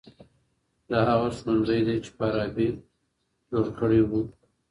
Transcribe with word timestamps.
دا 0.89 0.99
هغه 1.09 1.29
ښوونځی 1.37 1.79
دی 1.87 1.95
چي 2.03 2.11
فارابي 2.17 2.67
جوړ 3.49 3.65
کړی 3.79 4.01
و. 4.09 4.11